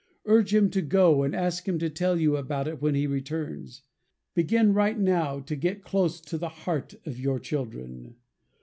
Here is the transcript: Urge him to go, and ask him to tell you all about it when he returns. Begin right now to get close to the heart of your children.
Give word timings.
Urge 0.25 0.51
him 0.51 0.67
to 0.71 0.81
go, 0.81 1.21
and 1.21 1.35
ask 1.35 1.67
him 1.67 1.77
to 1.77 1.87
tell 1.87 2.19
you 2.19 2.31
all 2.35 2.39
about 2.41 2.67
it 2.67 2.81
when 2.81 2.95
he 2.95 3.05
returns. 3.05 3.83
Begin 4.33 4.73
right 4.73 4.97
now 4.97 5.39
to 5.41 5.55
get 5.55 5.83
close 5.83 6.19
to 6.21 6.39
the 6.39 6.49
heart 6.49 6.95
of 7.05 7.19
your 7.19 7.37
children. 7.39 8.15